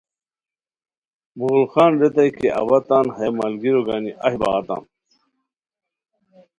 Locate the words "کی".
2.37-2.47